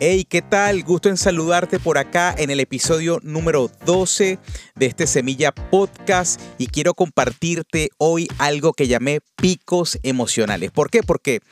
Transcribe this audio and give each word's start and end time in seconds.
Hey, 0.00 0.26
¿qué 0.28 0.42
tal? 0.42 0.82
Gusto 0.82 1.08
en 1.08 1.16
saludarte 1.16 1.78
por 1.78 1.98
acá 1.98 2.34
en 2.36 2.50
el 2.50 2.58
episodio 2.58 3.20
número 3.22 3.70
12 3.86 4.40
de 4.74 4.86
este 4.86 5.06
Semilla 5.06 5.52
Podcast 5.52 6.40
y 6.58 6.66
quiero 6.66 6.94
compartirte 6.94 7.90
hoy 7.96 8.26
algo 8.38 8.72
que 8.72 8.88
llamé 8.88 9.20
picos 9.36 10.00
emocionales. 10.02 10.72
¿Por 10.72 10.90
qué? 10.90 11.04
Porque 11.04 11.42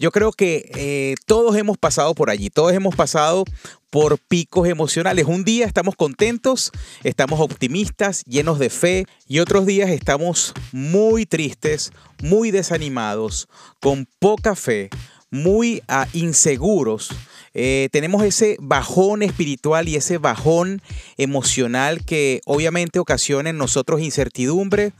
yo 0.00 0.10
creo 0.10 0.32
que 0.32 0.68
eh, 0.74 1.14
todos 1.26 1.56
hemos 1.56 1.78
pasado 1.78 2.12
por 2.16 2.28
allí, 2.28 2.50
todos 2.50 2.72
hemos 2.72 2.96
pasado 2.96 3.44
por 3.88 4.18
picos 4.18 4.68
emocionales. 4.68 5.26
Un 5.26 5.44
día 5.44 5.64
estamos 5.64 5.94
contentos, 5.94 6.72
estamos 7.04 7.38
optimistas, 7.38 8.24
llenos 8.24 8.58
de 8.58 8.68
fe 8.68 9.06
y 9.28 9.38
otros 9.38 9.64
días 9.64 9.90
estamos 9.90 10.54
muy 10.72 11.24
tristes, 11.24 11.92
muy 12.20 12.50
desanimados, 12.50 13.48
con 13.80 14.08
poca 14.18 14.56
fe, 14.56 14.90
muy 15.30 15.84
uh, 15.88 16.04
inseguros 16.12 17.10
eh, 17.54 17.88
tenemos 17.92 18.24
ese 18.24 18.56
bajón 18.60 19.22
espiritual 19.22 19.88
y 19.88 19.96
ese 19.96 20.18
bajón 20.18 20.80
emocional 21.16 22.04
que 22.04 22.40
obviamente 22.46 22.98
ocasiona 22.98 23.50
en 23.50 23.58
nosotros 23.58 24.00
incertidumbre, 24.00 24.92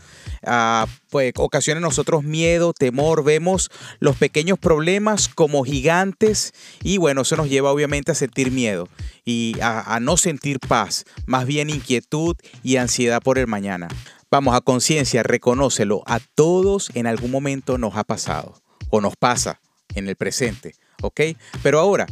uh, 0.46 0.86
pues 1.10 1.32
ocasiona 1.36 1.78
en 1.78 1.82
nosotros 1.82 2.24
miedo, 2.24 2.72
temor, 2.72 3.24
vemos 3.24 3.70
los 4.00 4.16
pequeños 4.16 4.58
problemas 4.58 5.28
como 5.28 5.64
gigantes 5.64 6.52
y 6.82 6.98
bueno, 6.98 7.22
eso 7.22 7.36
nos 7.36 7.48
lleva 7.48 7.72
obviamente 7.72 8.12
a 8.12 8.14
sentir 8.14 8.50
miedo 8.50 8.88
y 9.24 9.56
a, 9.60 9.94
a 9.94 10.00
no 10.00 10.16
sentir 10.16 10.58
paz, 10.60 11.04
más 11.26 11.46
bien 11.46 11.70
inquietud 11.70 12.36
y 12.62 12.76
ansiedad 12.76 13.22
por 13.22 13.38
el 13.38 13.46
mañana. 13.46 13.88
Vamos 14.30 14.54
a 14.54 14.62
conciencia, 14.62 15.22
reconócelo, 15.22 16.02
a 16.06 16.18
todos 16.34 16.90
en 16.94 17.06
algún 17.06 17.30
momento 17.30 17.76
nos 17.76 17.96
ha 17.96 18.04
pasado 18.04 18.62
o 18.88 19.00
nos 19.00 19.16
pasa 19.16 19.60
en 19.94 20.08
el 20.08 20.16
presente, 20.16 20.74
¿ok? 21.02 21.20
Pero 21.62 21.80
ahora, 21.80 22.06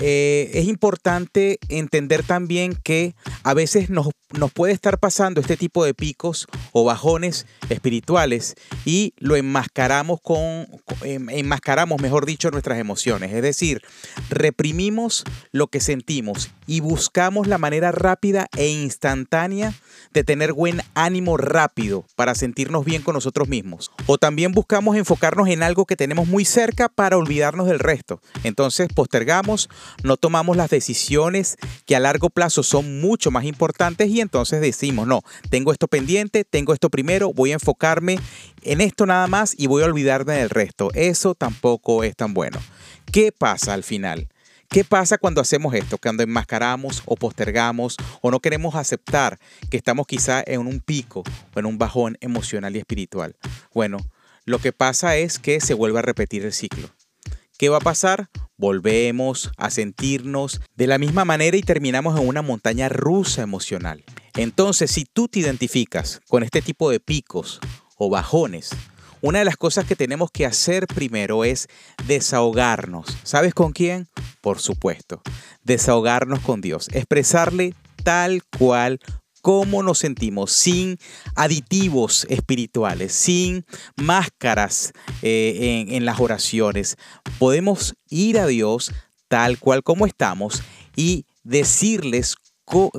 eh, 0.00 0.50
es 0.54 0.66
importante 0.68 1.58
entender 1.68 2.22
también 2.22 2.76
que 2.84 3.16
a 3.42 3.52
veces 3.52 3.90
nos, 3.90 4.08
nos, 4.38 4.52
puede 4.52 4.72
estar 4.72 4.98
pasando 4.98 5.40
este 5.40 5.56
tipo 5.56 5.84
de 5.84 5.92
picos 5.92 6.46
o 6.72 6.84
bajones 6.84 7.46
espirituales 7.68 8.54
y 8.84 9.12
lo 9.18 9.34
enmascaramos 9.34 10.20
con, 10.20 10.68
em, 11.02 11.28
enmascaramos, 11.30 12.00
mejor 12.00 12.26
dicho, 12.26 12.50
nuestras 12.50 12.78
emociones. 12.78 13.32
Es 13.32 13.42
decir, 13.42 13.82
reprimimos 14.30 15.24
lo 15.50 15.66
que 15.66 15.80
sentimos 15.80 16.50
y 16.66 16.78
buscamos 16.78 17.48
la 17.48 17.58
manera 17.58 17.90
rápida 17.90 18.46
e 18.56 18.68
instantánea 18.68 19.74
de 20.12 20.22
tener 20.22 20.52
buen 20.52 20.82
ánimo 20.94 21.36
rápido 21.36 22.04
para 22.14 22.36
sentirnos 22.36 22.84
bien 22.84 23.02
con 23.02 23.14
nosotros 23.14 23.48
mismos. 23.48 23.90
O 24.06 24.18
también 24.18 24.52
buscamos 24.52 24.96
enfocarnos 24.96 25.48
en 25.48 25.62
algo 25.62 25.86
que 25.86 25.96
tenemos 25.96 26.28
muy 26.28 26.44
cerca 26.44 26.88
para 26.88 27.16
olvidarnos 27.16 27.66
del 27.66 27.80
resto. 27.80 28.20
Entonces 28.44 28.88
postergamos 28.94 29.68
no 30.02 30.16
tomamos 30.16 30.56
las 30.56 30.70
decisiones 30.70 31.56
que 31.86 31.96
a 31.96 32.00
largo 32.00 32.30
plazo 32.30 32.62
son 32.62 33.00
mucho 33.00 33.30
más 33.30 33.44
importantes 33.44 34.08
y 34.08 34.20
entonces 34.20 34.60
decimos, 34.60 35.06
no, 35.06 35.22
tengo 35.50 35.72
esto 35.72 35.88
pendiente, 35.88 36.44
tengo 36.44 36.72
esto 36.72 36.90
primero, 36.90 37.32
voy 37.32 37.50
a 37.50 37.54
enfocarme 37.54 38.18
en 38.62 38.80
esto 38.80 39.06
nada 39.06 39.26
más 39.26 39.54
y 39.56 39.66
voy 39.66 39.82
a 39.82 39.86
olvidarme 39.86 40.34
del 40.34 40.50
resto. 40.50 40.90
Eso 40.94 41.34
tampoco 41.34 42.04
es 42.04 42.16
tan 42.16 42.34
bueno. 42.34 42.58
¿Qué 43.12 43.32
pasa 43.32 43.74
al 43.74 43.84
final? 43.84 44.28
¿Qué 44.68 44.84
pasa 44.84 45.16
cuando 45.16 45.40
hacemos 45.40 45.72
esto? 45.72 45.96
Cuando 45.96 46.22
enmascaramos 46.22 47.02
o 47.06 47.16
postergamos 47.16 47.96
o 48.20 48.30
no 48.30 48.40
queremos 48.40 48.74
aceptar 48.74 49.38
que 49.70 49.78
estamos 49.78 50.06
quizá 50.06 50.42
en 50.46 50.60
un 50.60 50.80
pico 50.80 51.22
o 51.54 51.58
en 51.58 51.64
un 51.64 51.78
bajón 51.78 52.18
emocional 52.20 52.76
y 52.76 52.78
espiritual. 52.78 53.34
Bueno, 53.72 53.98
lo 54.44 54.58
que 54.58 54.72
pasa 54.72 55.16
es 55.16 55.38
que 55.38 55.60
se 55.60 55.72
vuelve 55.72 56.00
a 56.00 56.02
repetir 56.02 56.44
el 56.44 56.52
ciclo. 56.52 56.90
¿Qué 57.58 57.68
va 57.68 57.78
a 57.78 57.80
pasar? 57.80 58.30
Volvemos 58.56 59.50
a 59.56 59.70
sentirnos 59.70 60.60
de 60.76 60.86
la 60.86 60.96
misma 60.96 61.24
manera 61.24 61.56
y 61.56 61.62
terminamos 61.62 62.16
en 62.16 62.28
una 62.28 62.40
montaña 62.40 62.88
rusa 62.88 63.42
emocional. 63.42 64.04
Entonces, 64.36 64.92
si 64.92 65.04
tú 65.04 65.26
te 65.26 65.40
identificas 65.40 66.20
con 66.28 66.44
este 66.44 66.62
tipo 66.62 66.88
de 66.88 67.00
picos 67.00 67.58
o 67.96 68.10
bajones, 68.10 68.70
una 69.22 69.40
de 69.40 69.44
las 69.44 69.56
cosas 69.56 69.86
que 69.86 69.96
tenemos 69.96 70.30
que 70.30 70.46
hacer 70.46 70.86
primero 70.86 71.42
es 71.44 71.66
desahogarnos. 72.06 73.18
¿Sabes 73.24 73.54
con 73.54 73.72
quién? 73.72 74.06
Por 74.40 74.60
supuesto, 74.60 75.20
desahogarnos 75.64 76.38
con 76.38 76.60
Dios, 76.60 76.86
expresarle 76.92 77.74
tal 78.04 78.44
cual 78.56 79.00
cómo 79.48 79.82
nos 79.82 80.00
sentimos, 80.00 80.52
sin 80.52 80.98
aditivos 81.34 82.26
espirituales, 82.28 83.14
sin 83.14 83.64
máscaras 83.96 84.92
eh, 85.22 85.86
en, 85.88 85.94
en 85.94 86.04
las 86.04 86.20
oraciones. 86.20 86.96
Podemos 87.38 87.94
ir 88.10 88.38
a 88.38 88.46
Dios 88.46 88.92
tal 89.26 89.58
cual 89.58 89.82
como 89.82 90.04
estamos 90.04 90.62
y 90.96 91.24
decirles, 91.44 92.34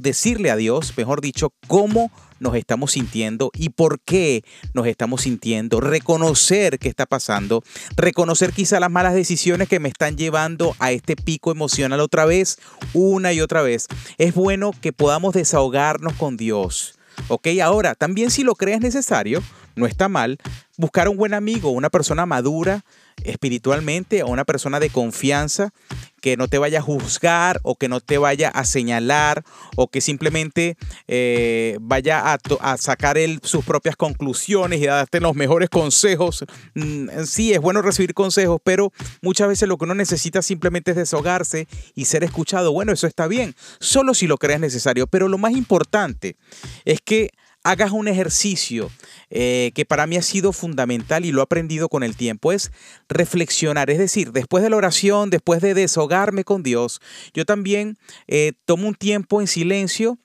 decirle 0.01 0.49
a 0.49 0.55
Dios, 0.55 0.97
mejor 0.97 1.21
dicho, 1.21 1.53
cómo 1.67 2.09
nos 2.39 2.55
estamos 2.55 2.91
sintiendo 2.91 3.51
y 3.53 3.69
por 3.69 3.99
qué 3.99 4.43
nos 4.73 4.87
estamos 4.87 5.21
sintiendo, 5.21 5.79
reconocer 5.81 6.79
qué 6.79 6.89
está 6.89 7.05
pasando, 7.05 7.63
reconocer 7.95 8.53
quizá 8.53 8.79
las 8.79 8.91
malas 8.91 9.13
decisiones 9.13 9.67
que 9.67 9.79
me 9.79 9.89
están 9.89 10.17
llevando 10.17 10.75
a 10.79 10.91
este 10.91 11.15
pico 11.15 11.51
emocional 11.51 11.99
otra 11.99 12.25
vez, 12.25 12.57
una 12.93 13.33
y 13.33 13.41
otra 13.41 13.61
vez. 13.61 13.87
Es 14.17 14.33
bueno 14.33 14.71
que 14.81 14.93
podamos 14.93 15.33
desahogarnos 15.33 16.13
con 16.13 16.37
Dios. 16.37 16.95
¿Ok? 17.27 17.47
Ahora, 17.61 17.95
también 17.95 18.31
si 18.31 18.43
lo 18.43 18.55
crees 18.55 18.79
necesario, 18.79 19.43
no 19.75 19.85
está 19.85 20.07
mal, 20.09 20.37
buscar 20.77 21.09
un 21.09 21.17
buen 21.17 21.33
amigo, 21.33 21.71
una 21.71 21.89
persona 21.89 22.25
madura 22.25 22.85
espiritualmente, 23.23 24.23
o 24.23 24.27
una 24.27 24.45
persona 24.45 24.79
de 24.79 24.89
confianza 24.89 25.71
que 26.19 26.37
no 26.37 26.47
te 26.47 26.57
vaya 26.57 26.79
a 26.79 26.81
juzgar 26.81 27.59
o 27.63 27.75
que 27.75 27.87
no 27.87 28.01
te 28.01 28.17
vaya 28.17 28.49
a 28.49 28.65
señalar 28.65 29.43
o 29.75 29.87
que 29.87 30.01
simplemente 30.01 30.77
eh, 31.07 31.77
vaya 31.81 32.33
a, 32.33 32.77
sacar 32.77 33.17
sus 33.43 33.65
propias 33.65 33.95
conclusiones 33.95 34.81
y 34.81 34.85
darte 34.85 35.19
los 35.19 35.35
mejores 35.35 35.69
consejos. 35.69 36.45
Mm, 36.75 37.23
sí, 37.25 37.53
es 37.53 37.59
bueno 37.59 37.81
recibir 37.81 38.13
consejos, 38.13 38.59
pero 38.63 38.91
muchas 39.21 39.47
veces 39.47 39.67
lo 39.67 39.77
que 39.77 39.85
uno 39.85 39.95
necesita 39.95 40.41
simplemente 40.41 40.91
es 40.91 40.97
desahogarse 40.97 41.67
y 41.95 42.05
ser 42.05 42.23
escuchado. 42.23 42.71
Bueno, 42.71 42.91
eso 42.91 43.07
está 43.07 43.27
bien, 43.27 43.55
solo 43.79 44.13
si 44.13 44.27
lo 44.27 44.37
crees 44.37 44.59
necesario, 44.59 45.07
pero 45.07 45.27
lo 45.27 45.37
más 45.37 45.53
importante 45.53 46.35
es 46.85 46.99
que 47.01 47.31
hagas 47.63 47.91
un 47.91 48.07
ejercicio 48.07 48.89
eh, 49.29 49.71
que 49.75 49.85
para 49.85 50.07
mí 50.07 50.17
ha 50.17 50.21
sido 50.21 50.53
fundamental 50.53 51.25
y 51.25 51.31
lo 51.31 51.41
he 51.41 51.43
aprendido 51.43 51.89
con 51.89 52.03
el 52.03 52.15
tiempo, 52.15 52.51
es 52.51 52.71
reflexionar. 53.07 53.89
Es 53.89 53.97
decir, 53.97 54.31
después 54.31 54.63
de 54.63 54.69
la 54.69 54.77
oración, 54.77 55.29
después 55.29 55.61
de 55.61 55.73
deshogarme 55.73 56.43
con 56.43 56.63
Dios, 56.63 57.01
yo 57.33 57.45
también 57.45 57.97
eh, 58.27 58.53
tomo 58.65 58.87
un 58.87 58.95
tiempo 58.95 59.41
en 59.41 59.47
silencio 59.47 60.17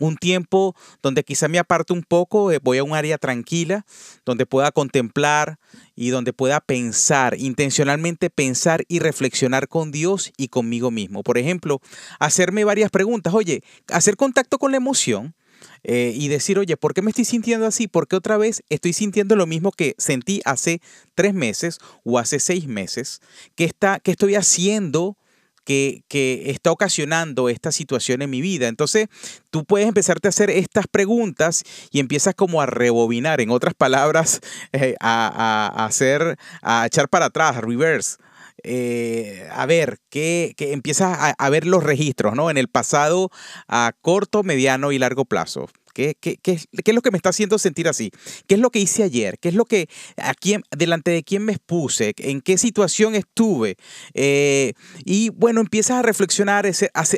un 0.00 0.16
tiempo 0.16 0.74
donde 1.02 1.22
quizá 1.22 1.46
me 1.46 1.58
aparte 1.58 1.92
un 1.92 2.02
poco, 2.02 2.50
eh, 2.50 2.58
voy 2.62 2.78
a 2.78 2.84
un 2.84 2.94
área 2.94 3.18
tranquila, 3.18 3.84
donde 4.24 4.46
pueda 4.46 4.72
contemplar 4.72 5.58
y 5.94 6.08
donde 6.08 6.32
pueda 6.32 6.60
pensar, 6.60 7.36
intencionalmente 7.38 8.30
pensar 8.30 8.84
y 8.88 8.98
reflexionar 8.98 9.68
con 9.68 9.92
Dios 9.92 10.32
y 10.36 10.48
conmigo 10.48 10.90
mismo. 10.90 11.22
Por 11.22 11.38
ejemplo, 11.38 11.80
hacerme 12.18 12.64
varias 12.64 12.90
preguntas. 12.90 13.34
Oye, 13.34 13.62
hacer 13.88 14.16
contacto 14.16 14.58
con 14.58 14.70
la 14.70 14.78
emoción 14.78 15.34
eh, 15.82 16.12
y 16.14 16.28
decir, 16.28 16.58
oye, 16.58 16.76
¿por 16.76 16.94
qué 16.94 17.02
me 17.02 17.10
estoy 17.10 17.24
sintiendo 17.24 17.66
así? 17.66 17.88
¿Por 17.88 18.08
qué 18.08 18.16
otra 18.16 18.36
vez 18.36 18.62
estoy 18.68 18.92
sintiendo 18.92 19.36
lo 19.36 19.46
mismo 19.46 19.72
que 19.72 19.94
sentí 19.98 20.40
hace 20.44 20.80
tres 21.14 21.34
meses 21.34 21.78
o 22.04 22.18
hace 22.18 22.38
seis 22.40 22.66
meses? 22.66 23.20
¿Qué, 23.54 23.64
está, 23.64 24.00
qué 24.00 24.10
estoy 24.10 24.34
haciendo? 24.34 25.16
Que, 25.62 26.02
que, 26.08 26.50
está 26.50 26.72
ocasionando 26.72 27.48
esta 27.48 27.70
situación 27.70 28.22
en 28.22 28.30
mi 28.30 28.40
vida. 28.40 28.66
Entonces, 28.66 29.08
tú 29.50 29.64
puedes 29.64 29.86
empezarte 29.86 30.26
a 30.26 30.30
hacer 30.30 30.50
estas 30.50 30.86
preguntas 30.88 31.62
y 31.92 32.00
empiezas 32.00 32.34
como 32.34 32.60
a 32.60 32.66
rebobinar, 32.66 33.40
en 33.40 33.50
otras 33.50 33.74
palabras, 33.74 34.40
eh, 34.72 34.96
a, 35.00 35.68
a, 35.76 35.84
hacer, 35.84 36.38
a 36.62 36.86
echar 36.86 37.08
para 37.08 37.26
atrás, 37.26 37.58
reverse, 37.58 38.16
eh, 38.64 39.48
a 39.52 39.66
ver, 39.66 39.98
que, 40.08 40.54
empiezas 40.58 41.34
a, 41.36 41.50
ver 41.50 41.66
los 41.66 41.82
registros, 41.82 42.34
¿no? 42.34 42.50
En 42.50 42.56
el 42.56 42.68
pasado 42.68 43.30
a 43.68 43.92
corto, 44.00 44.42
mediano 44.42 44.92
y 44.92 44.98
largo 44.98 45.24
plazo. 45.24 45.68
¿Qué, 45.92 46.16
qué, 46.20 46.36
qué, 46.36 46.52
es 46.52 46.94
lo 46.94 47.02
que 47.02 47.10
me 47.10 47.16
está 47.16 47.30
haciendo 47.30 47.58
sentir 47.58 47.88
así? 47.88 48.10
¿Qué 48.46 48.54
es 48.54 48.60
lo 48.60 48.70
que 48.70 48.78
hice 48.78 49.02
ayer? 49.02 49.38
¿Qué 49.38 49.48
es 49.48 49.54
lo 49.54 49.64
que, 49.64 49.88
a 50.16 50.34
quién, 50.34 50.62
delante 50.70 51.10
de 51.10 51.24
quién 51.24 51.44
me 51.44 51.52
expuse? 51.52 52.14
¿En 52.18 52.40
qué 52.40 52.58
situación 52.58 53.14
estuve? 53.14 53.76
Eh, 54.14 54.74
y 55.04 55.30
bueno, 55.30 55.60
empiezas 55.60 55.98
a 55.98 56.02
reflexionar, 56.02 56.70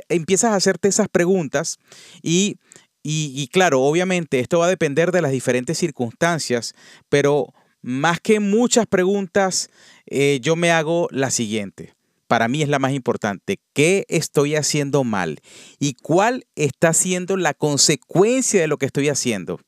empiezas 0.09 0.53
a 0.53 0.57
hacerte 0.57 0.89
esas 0.89 1.09
preguntas 1.09 1.79
y, 2.23 2.57
y 3.03 3.49
claro, 3.49 3.83
obviamente 3.83 4.41
esto 4.41 4.61
va 4.61 4.67
a 4.67 4.71
depender 4.71 5.13
de 5.13 5.23
las 5.23 5.33
diferentes 5.33 5.77
circunstancias, 5.77 6.75
pero 7.11 7.53
más 7.83 8.21
que 8.21 8.39
muchas 8.41 8.87
preguntas, 8.87 9.69
eh, 10.13 10.41
yo 10.41 10.55
me 10.55 10.71
hago 10.71 11.09
la 11.11 11.31
siguiente. 11.31 11.95
Para 12.29 12.49
mí 12.49 12.63
es 12.63 12.69
la 12.69 12.79
más 12.79 12.93
importante. 12.93 13.59
¿Qué 13.73 14.05
estoy 14.09 14.57
haciendo 14.57 15.05
mal? 15.05 15.41
¿Y 15.79 15.95
cuál 15.95 16.47
está 16.57 16.93
siendo 16.93 17.37
la 17.37 17.55
consecuencia 17.55 18.61
de 18.61 18.69
lo 18.69 18.79
que 18.79 18.87
estoy 18.87 19.09
haciendo? 19.09 19.61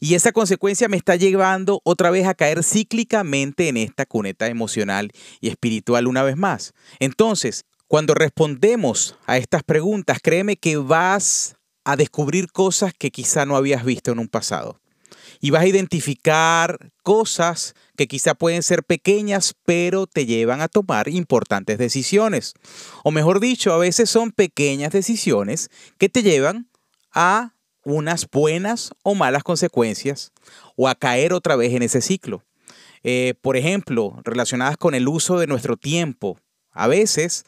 Y 0.00 0.14
esa 0.14 0.32
consecuencia 0.32 0.88
me 0.88 0.96
está 0.96 1.16
llevando 1.16 1.80
otra 1.84 2.10
vez 2.10 2.26
a 2.26 2.34
caer 2.34 2.62
cíclicamente 2.62 3.68
en 3.68 3.76
esta 3.76 4.06
cuneta 4.06 4.48
emocional 4.48 5.10
y 5.40 5.48
espiritual 5.48 6.06
una 6.06 6.22
vez 6.22 6.36
más. 6.36 6.72
Entonces, 6.98 7.64
Cuando 7.92 8.14
respondemos 8.14 9.18
a 9.26 9.36
estas 9.36 9.62
preguntas, 9.62 10.20
créeme 10.22 10.56
que 10.56 10.78
vas 10.78 11.56
a 11.84 11.94
descubrir 11.94 12.50
cosas 12.50 12.94
que 12.98 13.10
quizá 13.10 13.44
no 13.44 13.54
habías 13.54 13.84
visto 13.84 14.12
en 14.12 14.18
un 14.18 14.28
pasado. 14.28 14.80
Y 15.40 15.50
vas 15.50 15.62
a 15.62 15.66
identificar 15.66 16.92
cosas 17.02 17.74
que 17.96 18.06
quizá 18.06 18.34
pueden 18.34 18.62
ser 18.62 18.84
pequeñas, 18.84 19.54
pero 19.64 20.06
te 20.06 20.26
llevan 20.26 20.60
a 20.60 20.68
tomar 20.68 21.08
importantes 21.08 21.78
decisiones. 21.78 22.54
O 23.04 23.10
mejor 23.10 23.40
dicho, 23.40 23.72
a 23.72 23.78
veces 23.78 24.10
son 24.10 24.32
pequeñas 24.32 24.92
decisiones 24.92 25.70
que 25.98 26.08
te 26.08 26.22
llevan 26.22 26.68
a 27.12 27.54
unas 27.84 28.28
buenas 28.30 28.92
o 29.02 29.14
malas 29.14 29.42
consecuencias 29.42 30.32
o 30.76 30.88
a 30.88 30.94
caer 30.94 31.32
otra 31.32 31.56
vez 31.56 31.72
en 31.74 31.82
ese 31.82 32.00
ciclo. 32.00 32.44
Eh, 33.02 33.34
por 33.40 33.56
ejemplo, 33.56 34.20
relacionadas 34.24 34.76
con 34.76 34.94
el 34.94 35.08
uso 35.08 35.38
de 35.38 35.46
nuestro 35.46 35.76
tiempo. 35.76 36.38
A 36.70 36.86
veces 36.86 37.44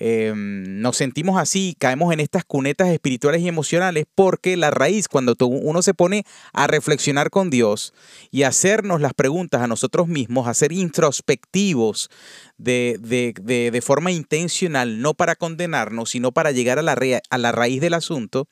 Em, 0.00 0.80
nos 0.80 0.96
sentimos 0.96 1.40
así, 1.40 1.74
caemos 1.76 2.12
en 2.12 2.20
estas 2.20 2.44
cunetas 2.44 2.88
espirituales 2.88 3.42
y 3.42 3.48
emocionales 3.48 4.04
porque 4.14 4.56
la 4.56 4.70
raíz, 4.70 5.08
cuando 5.08 5.34
uno 5.40 5.82
se 5.82 5.92
pone 5.92 6.24
a 6.52 6.68
reflexionar 6.68 7.30
con 7.30 7.50
Dios 7.50 7.92
y 8.30 8.44
hacernos 8.44 9.00
las 9.00 9.12
preguntas 9.12 9.60
a 9.60 9.66
nosotros 9.66 10.06
mismos, 10.06 10.46
a 10.46 10.54
ser 10.54 10.70
introspectivos 10.70 12.10
de, 12.58 13.82
forma 13.84 14.12
intencional, 14.12 15.02
no 15.02 15.14
para 15.14 15.34
condenarnos, 15.34 16.10
sino 16.10 16.30
para 16.30 16.52
llegar 16.52 16.78
a 16.78 16.82
la, 16.82 16.96
a 17.30 17.38
la 17.38 17.50
raíz 17.50 17.80
del 17.80 17.94
asunto, 17.94 18.46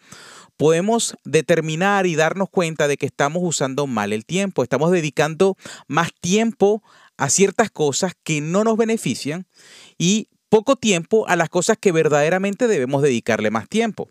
podemos 0.56 1.16
determinar 1.24 2.06
y 2.06 2.16
darnos 2.16 2.50
cuenta 2.50 2.88
de 2.88 2.96
que 2.96 3.06
estamos 3.06 3.42
usando 3.44 3.86
mal 3.86 4.12
el 4.12 4.24
tiempo, 4.24 4.64
estamos 4.64 4.90
dedicando 4.90 5.56
más 5.86 6.10
tiempo 6.20 6.82
a 7.16 7.30
ciertas 7.30 7.70
cosas 7.70 8.14
que 8.24 8.40
no 8.40 8.64
nos 8.64 8.76
benefician 8.76 9.46
y 9.96 10.28
poco 10.48 10.76
tiempo 10.76 11.28
a 11.28 11.36
las 11.36 11.48
cosas 11.48 11.76
que 11.78 11.92
verdaderamente 11.92 12.68
debemos 12.68 13.02
dedicarle 13.02 13.50
más 13.50 13.68
tiempo. 13.68 14.08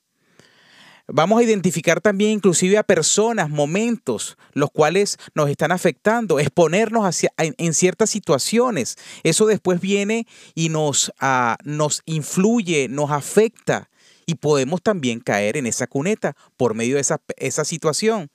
Vamos 1.08 1.40
a 1.40 1.44
identificar 1.44 2.02
también 2.02 2.32
inclusive 2.32 2.80
a 2.80 2.84
personas, 2.84 3.52
momentos, 3.52 4.38
los 4.54 4.72
cuales 4.72 5.20
nos 5.36 5.50
están 5.50 5.72
afectando, 5.72 6.40
exponernos 6.40 7.26
en, 7.38 7.74
ciertas 7.76 8.10
situaciones. 8.10 8.96
Eso 9.24 9.46
después 9.46 9.80
viene 9.80 10.26
y 10.56 10.70
nos, 10.70 11.12
ah, 11.20 11.58
nos 11.64 12.02
influye, 12.06 12.88
nos 12.90 13.12
afecta 13.12 13.90
y 14.25 14.36
podemos 14.36 14.81
también 14.81 15.19
caer 15.19 15.57
en 15.57 15.66
esa 15.66 15.88
cuneta 15.88 16.36
por 16.57 16.74
medio 16.74 16.95
de 16.95 17.01
esa, 17.01 17.22
esa 17.38 17.66
situación. 17.66 18.30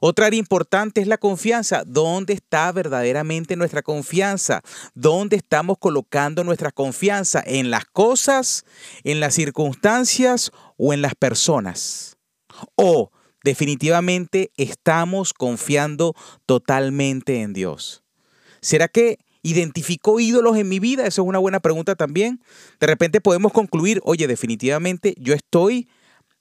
Otra 0.00 0.26
área 0.26 0.38
importante 0.38 1.00
es 1.00 1.06
la 1.06 1.18
confianza. 1.18 1.82
¿Dónde 1.86 2.34
está 2.34 2.70
verdaderamente 2.72 3.56
nuestra 3.56 3.82
confianza? 3.82 4.62
¿Dónde 4.94 5.36
estamos 5.36 5.78
colocando 5.78 6.44
nuestra 6.44 6.70
confianza? 6.70 7.42
¿En 7.46 7.70
las 7.70 7.86
cosas, 7.86 8.64
en 9.04 9.20
las 9.20 9.34
circunstancias 9.34 10.50
o 10.76 10.92
en 10.92 11.02
las 11.02 11.14
personas? 11.14 12.16
O 12.76 13.10
definitivamente 13.42 14.50
estamos 14.56 15.32
confiando 15.32 16.14
totalmente 16.46 17.40
en 17.40 17.52
Dios. 17.52 18.02
¿Será 18.60 18.88
que 18.88 19.18
¿Identificó 19.42 20.20
ídolos 20.20 20.56
en 20.56 20.68
mi 20.68 20.78
vida? 20.80 21.06
Eso 21.06 21.22
es 21.22 21.28
una 21.28 21.38
buena 21.38 21.60
pregunta 21.60 21.94
también. 21.94 22.40
De 22.78 22.86
repente 22.86 23.20
podemos 23.20 23.52
concluir, 23.52 24.00
oye, 24.04 24.26
definitivamente 24.26 25.14
yo 25.18 25.34
estoy 25.34 25.88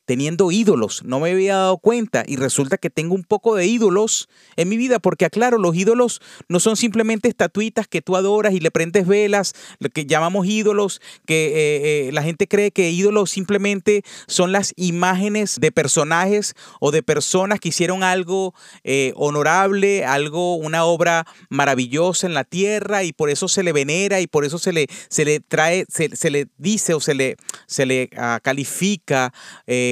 teniendo 0.09 0.51
ídolos. 0.51 1.03
No 1.05 1.19
me 1.19 1.29
había 1.29 1.57
dado 1.57 1.77
cuenta 1.77 2.23
y 2.25 2.35
resulta 2.35 2.79
que 2.79 2.89
tengo 2.89 3.13
un 3.13 3.23
poco 3.23 3.53
de 3.53 3.67
ídolos 3.67 4.27
en 4.55 4.67
mi 4.67 4.75
vida, 4.75 4.97
porque 4.97 5.25
aclaro, 5.25 5.59
los 5.59 5.75
ídolos 5.75 6.19
no 6.47 6.59
son 6.59 6.77
simplemente 6.77 7.29
estatuitas 7.29 7.87
que 7.87 8.01
tú 8.01 8.15
adoras 8.15 8.53
y 8.53 8.59
le 8.59 8.71
prendes 8.71 9.05
velas, 9.05 9.53
lo 9.77 9.89
que 9.89 10.07
llamamos 10.07 10.47
ídolos, 10.47 10.99
que 11.27 11.45
eh, 11.49 12.07
eh, 12.07 12.11
la 12.11 12.23
gente 12.23 12.47
cree 12.47 12.71
que 12.71 12.89
ídolos 12.89 13.29
simplemente 13.29 14.01
son 14.25 14.51
las 14.51 14.73
imágenes 14.77 15.59
de 15.61 15.71
personajes 15.71 16.55
o 16.79 16.89
de 16.89 17.03
personas 17.03 17.59
que 17.59 17.69
hicieron 17.69 18.01
algo 18.01 18.55
eh, 18.83 19.13
honorable, 19.15 20.05
algo, 20.05 20.55
una 20.55 20.85
obra 20.85 21.27
maravillosa 21.49 22.25
en 22.25 22.33
la 22.33 22.45
tierra 22.45 23.03
y 23.03 23.13
por 23.13 23.29
eso 23.29 23.47
se 23.47 23.61
le 23.61 23.73
venera 23.73 24.21
y 24.21 24.25
por 24.25 24.43
eso 24.43 24.57
se 24.57 24.73
le, 24.73 24.87
se 25.07 25.23
le 25.23 25.39
trae, 25.39 25.85
se, 25.87 26.31
le 26.31 26.47
dice 26.57 26.95
o 26.95 26.99
se 26.99 27.13
le, 27.13 27.37
se 27.67 27.85
le 27.85 28.09
ah, 28.17 28.39
califica 28.41 29.31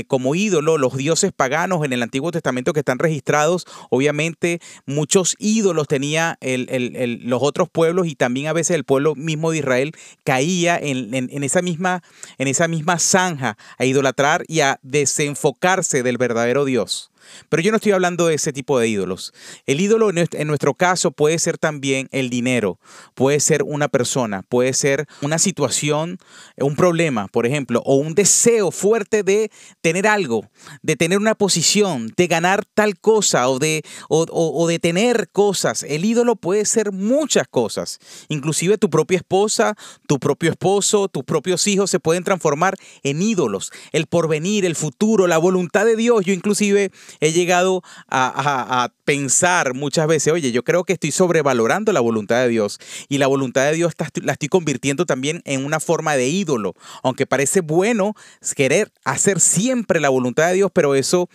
como 0.07 0.35
ídolo, 0.35 0.77
los 0.77 0.95
dioses 0.97 1.31
paganos 1.35 1.85
en 1.85 1.93
el 1.93 2.03
Antiguo 2.03 2.31
Testamento 2.31 2.73
que 2.73 2.79
están 2.79 2.99
registrados, 2.99 3.65
obviamente 3.89 4.59
muchos 4.85 5.35
ídolos 5.39 5.87
tenía 5.87 6.37
los 6.41 7.43
otros 7.43 7.69
pueblos 7.69 8.07
y 8.07 8.15
también 8.15 8.47
a 8.47 8.53
veces 8.53 8.75
el 8.75 8.83
pueblo 8.83 9.15
mismo 9.15 9.51
de 9.51 9.59
Israel 9.59 9.93
caía 10.23 10.77
en, 10.77 11.43
esa, 11.43 11.61
misma, 11.61 12.03
en 12.37 12.47
esa 12.47 12.67
misma 12.67 12.99
zanja 12.99 13.57
a 13.77 13.85
idolatrar 13.85 14.43
y 14.47 14.61
a 14.61 14.79
desenfocarse 14.81 16.03
del 16.03 16.17
verdadero 16.17 16.65
Dios. 16.65 17.11
Pero 17.49 17.61
yo 17.61 17.71
no 17.71 17.77
estoy 17.77 17.91
hablando 17.91 18.27
de 18.27 18.35
ese 18.35 18.53
tipo 18.53 18.79
de 18.79 18.87
ídolos. 18.87 19.33
El 19.65 19.81
ídolo 19.81 20.09
en 20.09 20.47
nuestro 20.47 20.73
caso 20.73 21.11
puede 21.11 21.39
ser 21.39 21.57
también 21.57 22.07
el 22.11 22.29
dinero, 22.29 22.79
puede 23.13 23.39
ser 23.39 23.63
una 23.63 23.87
persona, 23.87 24.43
puede 24.43 24.73
ser 24.73 25.07
una 25.21 25.39
situación, 25.39 26.17
un 26.57 26.75
problema, 26.75 27.27
por 27.27 27.45
ejemplo, 27.45 27.81
o 27.85 27.95
un 27.95 28.13
deseo 28.13 28.71
fuerte 28.71 29.23
de 29.23 29.51
tener 29.81 30.07
algo, 30.07 30.49
de 30.81 30.95
tener 30.95 31.17
una 31.17 31.35
posición, 31.35 32.13
de 32.15 32.27
ganar 32.27 32.65
tal 32.65 32.99
cosa 32.99 33.49
o 33.49 33.59
de, 33.59 33.83
o, 34.09 34.67
de 34.67 34.79
tener 34.79 35.29
cosas. 35.31 35.83
El 35.83 36.05
ídolo 36.05 36.35
puede 36.35 36.65
ser 36.65 36.91
muchas 36.91 37.47
cosas, 37.47 37.99
inclusive 38.29 38.77
tu 38.77 38.89
propia 38.89 39.17
esposa, 39.17 39.75
tu 40.07 40.19
propio 40.19 40.51
esposo, 40.51 41.07
tus 41.07 41.23
propios 41.23 41.67
hijos 41.67 41.89
se 41.89 41.99
pueden 41.99 42.23
transformar 42.23 42.75
en 43.03 43.21
ídolos. 43.21 43.71
El 43.91 44.07
porvenir, 44.07 44.65
el 44.65 44.75
futuro, 44.75 45.27
la 45.27 45.37
voluntad 45.37 45.85
de 45.85 45.95
Dios. 45.95 46.25
Yo 46.25 46.33
inclusive 46.33 46.91
he 47.19 47.31
llegado 47.31 47.83
a, 48.09 48.91
pensar 49.05 49.73
muchas 49.73 50.05
veces, 50.05 50.33
oye, 50.33 50.51
yo 50.51 50.65
creo 50.65 50.83
que 50.83 50.91
estoy 50.91 51.11
sobrevalorando 51.11 51.93
la 51.93 52.01
voluntad 52.01 52.41
de 52.41 52.49
Dios 52.49 52.77
y 53.07 53.19
la 53.19 53.27
voluntad 53.27 53.63
de 53.63 53.71
Dios 53.71 53.93
la 54.21 54.33
estoy 54.33 54.49
convirtiendo 54.49 55.05
también 55.05 55.41
en 55.45 55.63
una 55.63 55.79
forma 55.79 56.17
de 56.17 56.27
ídolo, 56.27 56.73
aunque 57.03 57.25
parece 57.25 57.61
bueno 57.61 58.15
querer 58.57 58.91
hacer 59.05 59.39
siempre 59.39 60.01
la 60.01 60.09
voluntad 60.09 60.49
de 60.49 60.55
Dios, 60.55 60.71
pero 60.73 60.93
eso 60.93 61.29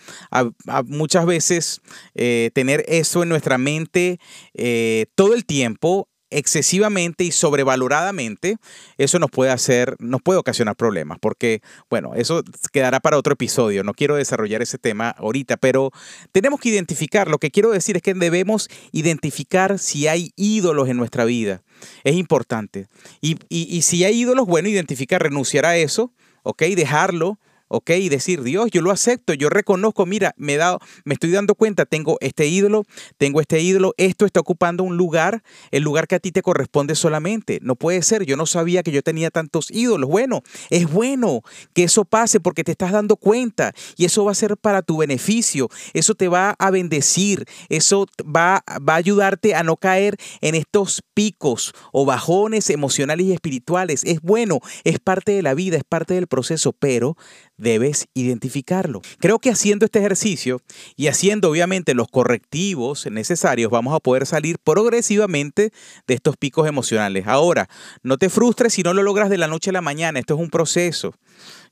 muchas 0.85 1.25
veces 1.25 1.81
eh, 2.13 2.51
tener 2.53 2.85
eso 2.87 3.23
en 3.23 3.29
nuestra 3.29 3.57
mente 3.57 4.19
eh, 4.53 5.07
todo 5.15 5.33
el 5.33 5.45
tiempo 5.45 6.07
excesivamente 6.37 7.23
y 7.23 7.31
sobrevaloradamente, 7.31 8.57
eso 8.97 9.19
nos 9.19 9.29
puede 9.31 9.51
hacer, 9.51 9.95
nos 9.99 10.21
puede 10.21 10.39
ocasionar 10.39 10.75
problemas, 10.75 11.17
porque, 11.19 11.61
bueno, 11.89 12.13
eso 12.15 12.43
quedará 12.71 12.99
para 12.99 13.17
otro 13.17 13.33
episodio. 13.33 13.83
No 13.83 13.93
quiero 13.93 14.15
desarrollar 14.15 14.61
ese 14.61 14.77
tema 14.77 15.09
ahorita, 15.09 15.57
pero 15.57 15.91
tenemos 16.31 16.59
que 16.59 16.69
identificar. 16.69 17.27
Lo 17.27 17.37
que 17.37 17.51
quiero 17.51 17.71
decir 17.71 17.95
es 17.95 18.01
que 18.01 18.13
debemos 18.13 18.69
identificar 18.91 19.79
si 19.79 20.07
hay 20.07 20.31
ídolos 20.35 20.89
en 20.89 20.97
nuestra 20.97 21.25
vida. 21.25 21.61
Es 22.03 22.15
importante. 22.15 22.87
Y, 23.21 23.37
y 23.49 23.81
si 23.81 24.03
hay 24.03 24.21
ídolos, 24.21 24.45
bueno, 24.45 24.69
identificar, 24.69 25.21
renunciar 25.21 25.65
a 25.65 25.77
eso, 25.77 26.11
¿ok? 26.43 26.63
Dejarlo 26.63 27.39
¿ok? 27.73 27.89
Y 27.91 28.09
decir, 28.09 28.43
Dios, 28.43 28.69
yo 28.71 28.83
lo 28.83 28.91
acepto, 28.91 29.33
yo 29.33 29.49
reconozco, 29.49 30.05
mira, 30.05 30.35
me, 30.37 30.53
he 30.53 30.59
me 31.05 31.15
estoy 31.15 31.31
dando 31.31 31.55
cuenta, 31.55 31.85
tengo 31.85 32.17
este 32.21 32.47
ídolo, 32.47 32.85
tengo 33.17 33.41
este 33.41 33.61
ídolo, 33.61 33.95
esto 33.97 34.27
está 34.27 34.39
ocupando 34.39 34.83
un 34.83 34.95
lugar, 34.95 35.41
el 35.71 35.81
lugar 35.81 36.07
que 36.07 36.13
a 36.15 36.19
ti 36.19 36.31
te 36.31 36.43
corresponde 36.43 36.93
solamente. 36.93 37.59
No 37.63 37.75
puede 37.75 38.03
ser, 38.03 38.25
yo 38.25 38.37
no 38.37 38.45
sabía 38.45 38.83
que 38.83 38.91
yo 38.91 39.01
tenía 39.01 39.31
tantos 39.31 39.71
ídolos. 39.71 40.07
Bueno, 40.07 40.43
es 40.69 40.91
bueno 40.91 41.41
que 41.73 41.83
eso 41.83 42.05
pase 42.05 42.39
porque 42.39 42.63
te 42.63 42.71
estás 42.71 42.91
dando 42.91 43.15
cuenta 43.15 43.73
y 43.97 44.05
eso 44.05 44.23
va 44.23 44.33
a 44.33 44.35
ser 44.35 44.55
para 44.55 44.83
tu 44.83 44.97
beneficio, 44.97 45.69
eso 45.93 46.13
te 46.13 46.27
va 46.27 46.55
a 46.59 46.69
bendecir, 46.69 47.45
eso 47.69 48.05
va, 48.23 48.63
va 48.87 48.93
a 48.93 48.97
ayudarte 48.97 49.55
a 49.55 49.63
no 49.63 49.77
caer 49.77 50.17
en 50.41 50.53
estos 50.53 51.01
picos 51.15 51.73
o 51.91 52.05
bajones 52.05 52.69
emocionales 52.69 53.25
y 53.25 53.33
espirituales. 53.33 54.03
Es 54.03 54.21
bueno, 54.21 54.59
es 54.83 54.99
parte 54.99 55.31
de 55.31 55.41
la 55.41 55.55
vida, 55.55 55.77
es 55.77 55.83
parte 55.83 56.13
del 56.13 56.27
proceso, 56.27 56.71
pero 56.71 57.17
debes 57.63 58.07
identificarlo. 58.13 59.01
Creo 59.19 59.39
que 59.39 59.49
haciendo 59.49 59.85
este 59.85 59.99
ejercicio 59.99 60.61
y 60.95 61.07
haciendo 61.07 61.49
obviamente 61.49 61.95
los 61.95 62.07
correctivos 62.09 63.07
necesarios 63.09 63.71
vamos 63.71 63.95
a 63.95 63.99
poder 63.99 64.27
salir 64.27 64.57
progresivamente 64.63 65.71
de 66.05 66.13
estos 66.13 66.37
picos 66.37 66.67
emocionales. 66.67 67.25
Ahora, 67.25 67.69
no 68.03 68.17
te 68.17 68.29
frustres 68.29 68.73
si 68.73 68.83
no 68.83 68.93
lo 68.93 69.01
logras 69.01 69.29
de 69.29 69.37
la 69.37 69.47
noche 69.47 69.71
a 69.71 69.73
la 69.73 69.81
mañana, 69.81 70.19
esto 70.19 70.35
es 70.35 70.39
un 70.39 70.49
proceso. 70.49 71.15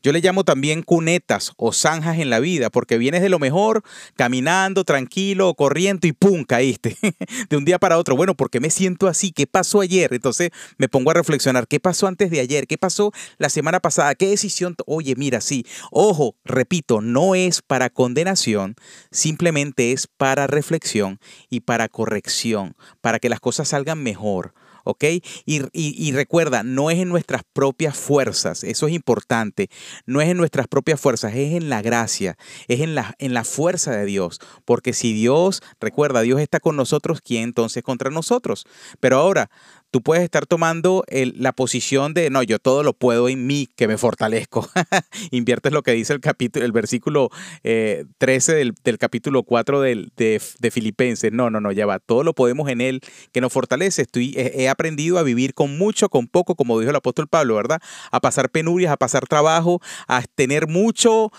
Yo 0.03 0.11
le 0.11 0.19
llamo 0.19 0.43
también 0.43 0.81
cunetas 0.81 1.53
o 1.57 1.71
zanjas 1.71 2.17
en 2.17 2.29
la 2.31 2.39
vida, 2.39 2.71
porque 2.71 2.97
vienes 2.97 3.21
de 3.21 3.29
lo 3.29 3.37
mejor, 3.37 3.83
caminando, 4.15 4.83
tranquilo, 4.83 5.53
corriendo 5.53 6.07
y 6.07 6.11
¡pum! 6.11 6.43
caíste 6.43 6.97
de 7.49 7.57
un 7.57 7.65
día 7.65 7.77
para 7.77 7.99
otro. 7.99 8.15
Bueno, 8.15 8.35
¿por 8.35 8.49
qué 8.49 8.59
me 8.59 8.71
siento 8.71 9.07
así? 9.07 9.31
¿Qué 9.31 9.45
pasó 9.45 9.81
ayer? 9.81 10.13
Entonces 10.13 10.49
me 10.77 10.89
pongo 10.89 11.11
a 11.11 11.13
reflexionar, 11.13 11.67
¿qué 11.67 11.79
pasó 11.79 12.07
antes 12.07 12.31
de 12.31 12.39
ayer? 12.39 12.65
¿Qué 12.65 12.79
pasó 12.79 13.11
la 13.37 13.49
semana 13.49 13.79
pasada? 13.79 14.15
¿Qué 14.15 14.27
decisión? 14.27 14.75
Oye, 14.87 15.15
mira, 15.15 15.39
sí. 15.39 15.65
Ojo, 15.91 16.35
repito, 16.43 17.01
no 17.01 17.35
es 17.35 17.61
para 17.61 17.89
condenación, 17.89 18.75
simplemente 19.11 19.91
es 19.91 20.07
para 20.07 20.47
reflexión 20.47 21.19
y 21.49 21.59
para 21.59 21.89
corrección, 21.89 22.75
para 23.01 23.19
que 23.19 23.29
las 23.29 23.39
cosas 23.39 23.67
salgan 23.67 24.01
mejor. 24.01 24.53
¿Ok? 24.83 25.03
Y, 25.45 26.11
recuerda, 26.11 26.63
no 26.63 26.89
es 26.89 26.99
en 26.99 27.09
nuestras 27.09 27.41
propias 27.53 27.97
fuerzas, 27.97 28.63
eso 28.63 28.87
es 28.87 28.93
importante, 28.93 29.69
no 30.05 30.21
es 30.21 30.29
en 30.29 30.37
nuestras 30.37 30.67
propias 30.67 30.99
fuerzas, 30.99 31.33
es 31.35 31.53
en 31.53 31.69
la 31.69 31.81
gracia, 31.81 32.37
es 32.67 32.81
en 32.81 32.95
la, 32.95 33.15
en 33.19 33.33
la 33.33 33.43
fuerza 33.43 33.91
de 33.91 34.05
Dios, 34.05 34.39
porque 34.65 34.93
si 34.93 35.13
Dios, 35.13 35.61
recuerda, 35.79 36.21
Dios 36.21 36.39
está 36.41 36.59
con 36.59 36.75
nosotros, 36.75 37.21
¿quién 37.21 37.43
entonces 37.43 37.83
contra 37.83 38.09
nosotros? 38.09 38.65
Pero 38.99 39.17
ahora, 39.17 39.49
tú 39.91 40.01
puedes 40.01 40.23
estar 40.23 40.45
tomando 40.45 41.03
la 41.09 41.51
posición 41.51 42.13
de, 42.13 42.29
no, 42.29 42.41
yo 42.43 42.59
todo 42.59 42.81
lo 42.81 42.93
puedo 42.93 43.27
en 43.29 43.45
mí, 43.45 43.67
que 43.75 43.87
me 43.87 43.97
fortalezco. 43.97 44.67
Inviertes 45.31 45.73
lo 45.73 45.83
que 45.83 45.91
dice 45.91 46.13
el 46.13 46.21
capítulo, 46.21 46.65
el 46.65 46.71
versículo 46.71 47.29
13 47.61 48.61
eh, 48.61 48.71
del, 48.83 48.97
capítulo 48.97 49.43
4 49.43 49.81
de, 49.81 50.09
de, 50.15 50.71
Filipenses. 50.71 51.31
No, 51.33 51.49
no, 51.49 51.59
no, 51.59 51.71
ya 51.73 51.85
va. 51.85 51.99
Todo 51.99 52.23
lo 52.23 52.33
podemos 52.33 52.69
en 52.69 52.79
Él 52.79 53.01
que 53.33 53.41
nos 53.41 53.51
fortalece. 53.51 54.03
Estoy, 54.03 54.33
he, 54.35 54.69
aprendido 54.69 55.19
a 55.19 55.23
vivir 55.23 55.53
con 55.53 55.77
mucho, 55.77 56.09
con 56.09 56.27
poco, 56.27 56.55
como 56.55 56.79
dijo 56.79 56.89
el 56.89 56.95
apóstol 56.95 57.27
Pablo, 57.27 57.55
¿verdad? 57.55 57.81
A 58.11 58.21
pasar 58.21 58.49
penurias, 58.49 58.91
a 58.91 58.97
pasar 58.97 59.27
trabajo, 59.27 59.81
a 60.07 60.23
tener 60.35 60.67
mucho 60.67 61.31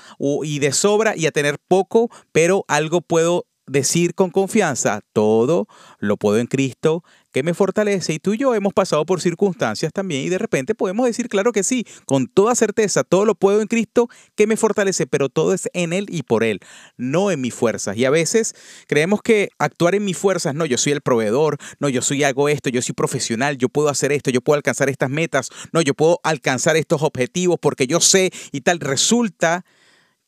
y 0.43 0.59
de 0.59 0.73
sobra 0.73 1.17
y 1.17 1.27
a 1.27 1.33
tener 1.33 1.59
poco, 1.59 2.11
pero 2.33 2.67
algo 2.69 3.01
puedo 3.01 3.47
decir 3.67 4.15
con 4.15 4.31
confianza, 4.31 5.01
todo 5.13 5.67
lo 5.99 6.17
puedo 6.17 6.39
en 6.39 6.47
Cristo 6.47 7.03
que 7.33 7.43
me 7.43 7.55
fortalece 7.55 8.13
y 8.13 8.19
tú 8.19 8.35
y 8.35 8.39
yo 8.39 8.55
hemos 8.55 8.73
pasado 8.73 9.05
por 9.07 9.21
circunstancias 9.21 9.93
también 9.93 10.23
y 10.23 10.29
de 10.29 10.39
repente 10.39 10.75
podemos 10.75 11.07
decir, 11.07 11.29
claro 11.29 11.53
que 11.53 11.63
sí, 11.63 11.85
con 12.07 12.27
toda 12.27 12.55
certeza, 12.55 13.05
todo 13.05 13.25
lo 13.25 13.35
puedo 13.35 13.63
en 13.63 13.69
Cristo 13.69 14.09
que 14.37 14.47
me 14.47 14.57
fortalece, 14.57 15.07
pero 15.07 15.29
todo 15.29 15.55
es 15.55 15.69
en 15.73 15.93
Él 15.93 16.07
y 16.09 16.23
por 16.23 16.45
Él, 16.45 16.61
no 16.97 17.31
en 17.31 17.41
mis 17.41 17.55
fuerzas. 17.55 17.97
Y 17.97 18.05
a 18.05 18.11
veces 18.11 18.55
creemos 18.87 19.23
que 19.23 19.49
actuar 19.59 19.95
en 19.95 20.05
mis 20.05 20.17
fuerzas, 20.17 20.55
no, 20.55 20.67
yo 20.67 20.79
soy 20.79 20.93
el 20.93 21.01
proveedor, 21.01 21.57
no, 21.81 21.89
yo 21.89 22.03
soy 22.03 22.23
hago 22.25 22.49
esto, 22.49 22.69
yo 22.69 22.83
soy 22.83 22.95
profesional, 22.95 23.57
yo 23.57 23.69
puedo 23.69 23.89
hacer 23.89 24.13
esto, 24.13 24.31
yo 24.31 24.43
puedo 24.43 24.57
alcanzar 24.57 24.89
estas 24.89 25.11
metas, 25.11 25.51
no, 25.73 25.81
yo 25.81 25.95
puedo 25.95 26.21
alcanzar 26.23 26.77
estos 26.77 27.03
objetivos 27.03 27.59
porque 27.61 27.87
yo 27.87 28.01
sé 28.01 28.31
y 28.53 28.61
tal. 28.61 28.81
Resulta 28.81 29.65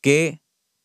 que 0.01 0.41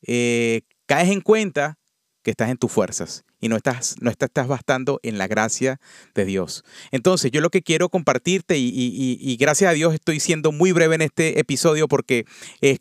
eh, 0.06 0.62
caes 0.86 1.10
en 1.10 1.20
cuenta 1.20 1.78
que 2.22 2.30
estás 2.30 2.50
en 2.50 2.58
tus 2.58 2.70
fuerzas 2.70 3.24
y 3.40 3.48
no 3.48 3.56
estás, 3.56 3.96
no 4.00 4.10
estás 4.10 4.46
bastando 4.46 5.00
en 5.02 5.18
la 5.18 5.26
gracia 5.26 5.80
de 6.14 6.24
Dios. 6.24 6.64
Entonces, 6.90 7.30
yo 7.30 7.40
lo 7.40 7.50
que 7.50 7.62
quiero 7.62 7.88
compartirte 7.88 8.58
y, 8.58 8.70
y, 8.74 9.36
gracias 9.36 9.70
a 9.70 9.74
Dios 9.74 9.94
estoy 9.94 10.20
siendo 10.20 10.52
muy 10.52 10.72
breve 10.72 10.94
en 10.94 11.02
este 11.02 11.40
episodio 11.40 11.88
porque 11.88 12.26
es 12.60 12.80